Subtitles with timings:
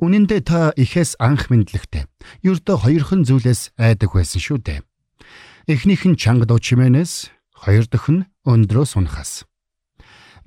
[0.00, 2.08] Үнэн дээр та ихээс анх мэдлэгтэй.
[2.44, 4.80] Ердөө хоёрхан зүйлээс айдаг байсан шүү дээ.
[5.68, 9.44] Эхнийх нь чанга дуу чимээнээс, хоёр дахь нь өндрөө сунахаас.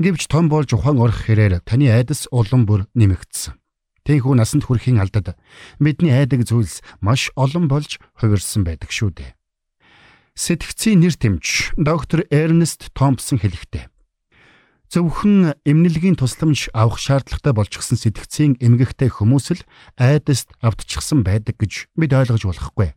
[0.02, 3.61] Гэвч том болж ухаан орох хэрээр таны айдас улам бүр нэмэгдсэн.
[4.02, 5.38] Тэнхүү насанд хүрэхийн алдад
[5.78, 9.38] бидний айдаг зүйлс маш олон болж хувирсан байдаг шүү дээ.
[10.33, 13.94] Сэтгцийн нэр тэмч доктор Эрнест Томпсон хэлэхдээ
[14.92, 19.64] Зөвхөн эмнэлгийн тусламж авах шаардлагатай болчихсон сэтгцийн эмгэгтэй хүмүүс л
[19.95, 22.92] айдаст автчихсан байдаг гэж бид ойлгож болохгүй.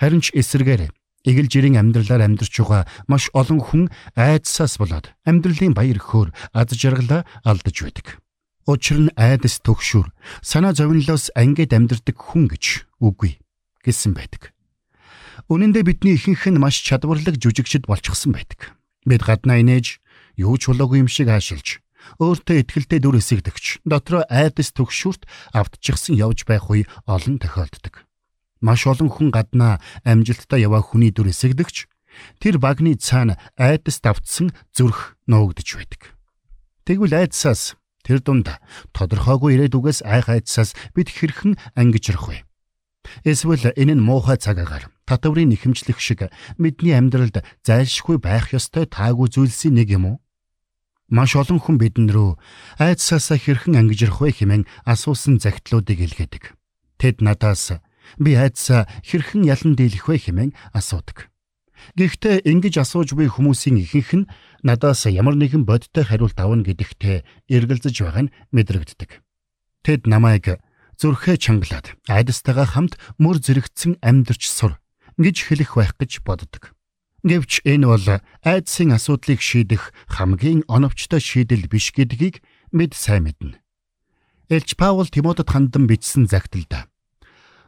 [0.00, 0.88] Харин ч эсрэгээр
[1.28, 7.28] эгэл жирийн амьдралаар амьдарч байгаа маш олон хүн айдсаас болоод амьдралын баяр хөөр аз жаргалаа
[7.44, 8.24] алдаж байдаг.
[8.64, 10.08] Учир нь айдас төгшүр
[10.40, 13.36] санаа зовнилоос ангид амьдардаг хүн гэж үгүй
[13.84, 14.56] гэсэн байдаг.
[15.52, 18.72] Үнэн дээр бидний ихэнх нь маш чадварлаг жүжигчд болчихсон байдаг.
[19.04, 20.00] Бид гаднаа инээж
[20.38, 21.82] юу ч болоогүй юм шиг аашилж
[22.22, 28.06] өөртөө ихтгэлтэй дүр эсэгдэгч дотроо айдас төгшүрт автчихсан явж байх үе олон тохиолддог.
[28.62, 31.86] Маш олон хүн гаднаа амжилттай яваа хүний дүр эсэгдэгч
[32.42, 36.14] тэр багны цаана айдас давтсан зүрх нуугдж байдаг.
[36.86, 38.48] Тэгвэл айдсаас тэр дунд
[38.96, 42.48] тодорхойгүй ирээдүгээс айх айдсаас бид хэрхэн ангижрах вэ?
[43.24, 46.28] Эсвэл энэ нь муухай цагаагаар татврын нэхэмжлэх шиг
[46.58, 50.16] бидний амьдралд зайлшгүй байх ёстой таагүй зүйлсийн нэг юм уу?
[51.08, 52.36] Маш олон хүн бидэн рүү
[52.76, 56.52] айдсаасаа хэрхэн ангижрах вэ хэмээн асуусан загтлуудыг илгээдэг.
[57.00, 57.80] Тэд надаас
[58.20, 61.32] би айдсаа хэрхэн ялан дийлэх вэ хэмээн асуудаг.
[61.96, 64.28] Гэхдээ ингэж асууж буй хүмүүсийн ихэнх нь
[64.60, 69.24] надаас ямар нэгэн бодиттой хариулт авна гэдэгтээ эргэлзэж байгаа нь мэдрэгддэг.
[69.80, 70.60] Тэд намайг
[71.00, 74.76] зүрхээ чангалаад айдастайгаа хамт мөр зэрэгцэн амьдарч сур
[75.16, 76.76] гэж хэлэх байх гэж боддог.
[77.26, 78.06] Гэвч энэ бол
[78.46, 83.58] айдсын асуудлыг шийдэх хамгийн оновчтой шийдэл биш гэдгийг бид сайн мэднэ.
[84.46, 86.86] Элч Паул Тимотед хандан бичсэн загталда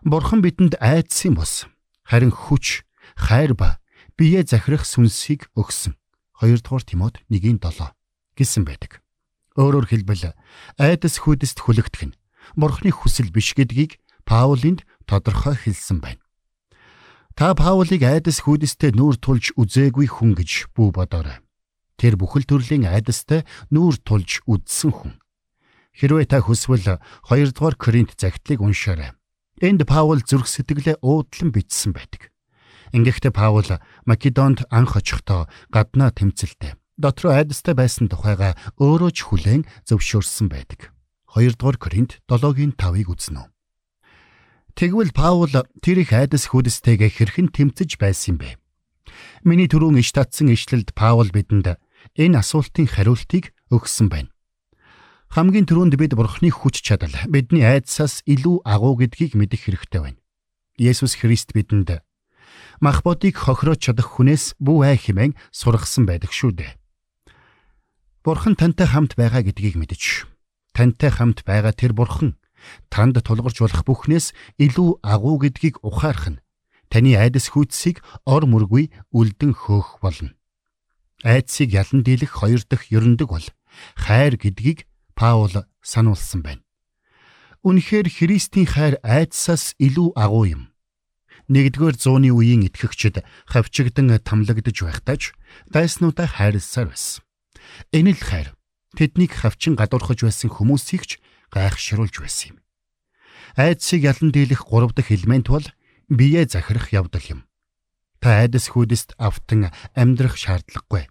[0.06, 1.66] Бурхан бидэнд айдсын бус
[2.06, 2.86] харин хүч,
[3.18, 3.82] хайр ба
[4.16, 5.98] бие захирах сүнсийг өгсөн.
[6.40, 7.92] 2 дугаар Тимот 1:7
[8.38, 9.02] гэсэн байдаг.
[9.60, 10.32] Өөрөөр хэлбэл
[10.78, 12.16] айдас хүдэст хүлэгдэх нь
[12.56, 16.22] Бурханы хүсэл биш гэдгийг Паулинд тодорхой хэлсэн байна.
[17.40, 21.40] Та Паулыг айдас хүйдэстэй нүүр тулж үзээгүй хүн гэж бүү бодоорой.
[21.96, 25.16] Тэр бүхэл төрлийн айдастай нүүр тулж үдсэн хүн.
[25.96, 29.16] Хэрвээ та хүсвэл 2 дугаар Коринт загтлыг уншаарай.
[29.56, 32.28] Энд Паул зүрх сэтгэлээ уудлан бичсэн байдаг.
[32.92, 33.72] Ингэхдээ Паул
[34.04, 40.92] Македонд анх очихдоо гаднаа тэмцэлтэй дотроо айдастай байсан тухайга өөрөө ч хүлээн зөвшөөрсөн байдаг.
[41.32, 43.48] 2 дугаар Коринт 7-гийн 5-ыг үзнэ.
[44.74, 45.50] Тэгвэл Паул
[45.82, 48.56] тэр их айдас хүдстэйгээ хэрхэн тэмцэж байсан бэ?
[49.42, 51.78] Миний түрүүн иш татсан ишлэлд Паул бидэнд
[52.16, 54.30] энэ асуултын хариултыг өгсөн байна.
[55.30, 60.20] Хамгийн түрүүнд бид Бурхны хүч чадал бидний айдсаас илүү агуу гэдгийг мэдэх хэрэгтэй байна.
[60.80, 62.02] Есүс Христ бидэнд
[62.80, 66.72] мах бодыг хохироож чадах хүнээс бүү ай хэмээн сургасан байдаг шүү дээ.
[68.24, 70.26] Бурхан тантай хамт байгаа гэдгийг мэдэж
[70.74, 72.39] тантай хамт байгаа тэр бурхан
[72.92, 76.42] танд тулгарч болох бүхнээс илүү агуу гэдгийг ухаарах нь
[76.90, 80.34] таны айдас хүчсийг ор мөргүй үлдэн хөөх болно.
[81.22, 83.46] Айдсыг ялан дийлэх хоёр дахь ерөндөг бол
[83.94, 85.52] хайр гэдгийг Паул
[85.84, 86.64] сануулсан байна.
[87.62, 90.62] Үнэхээр Христийн хайр айдсаас илүү агуу юм.
[91.52, 95.36] Нэгдүгээр зууны үеийн итгэгчид хавчигдан тамлагдж байхдаач
[95.68, 97.20] дайснуудаа хайрласаар байсан.
[97.92, 98.48] Энэ л хайр
[98.96, 101.10] тэднийг хавчин гадуурхаж байсан хүмүүсийг ч
[101.50, 102.56] гайхшруулж байсан юм.
[103.58, 105.66] Айдсыг ялан дийлэх 3 дахь элемент бол
[106.08, 107.40] бие захирах явдал юм.
[108.20, 111.10] Та айдас хүйдэст автан амьдрах шаардлагагүй.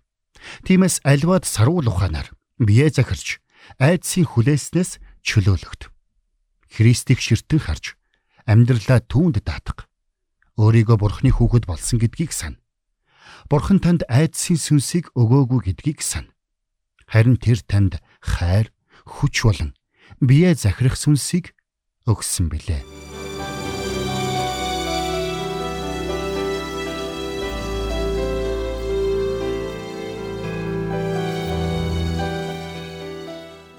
[0.64, 3.44] Тиймээс альваад сарвал ухаанаар бие захирч
[3.80, 5.92] айдсын хүлээснээс чөлөөлөгд.
[6.70, 7.98] Христийг ширтэн харж
[8.46, 9.90] амьдралаа түүнд даатах.
[10.56, 12.62] Өөрийгөө Бурхны хүүхэд болсон гэдгийг сана.
[13.50, 16.32] Бурхан танд айдсын сүнсийг өгөөгүй гэдгийг сана.
[17.10, 18.70] Харин тэр танд хайр,
[19.08, 19.74] хүч болон
[20.18, 21.54] бие захирах сүнсийг
[22.10, 22.82] өгсөн билээ.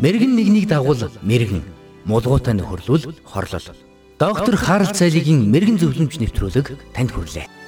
[0.01, 1.61] Мэргэн нэгнийг дагуул мэргэн,
[2.09, 3.69] мулгуутай нөхөрлөл хорлол.
[4.17, 7.60] Доктор Харалт цайлигийн мэрэгэн зөвлөмж нэвтрүүлэг танд хүрэлээ.